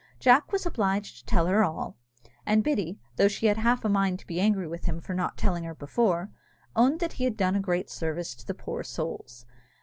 [0.19, 1.95] Jack was obliged to tell her all,
[2.43, 5.37] and Biddy, though she had half a mind to be angry with him for not
[5.37, 6.31] telling her before,
[6.75, 9.45] owned that he had done a great service to the poor souls.